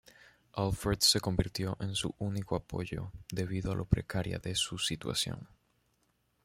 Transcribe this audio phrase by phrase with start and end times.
[0.55, 5.47] Alfred se convirtió en su único apoyo debido a lo precaria de su situación.